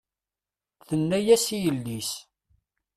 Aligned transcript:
Thenna-yas 0.87 1.45
i 1.55 1.57
yelli-s. 1.63 2.11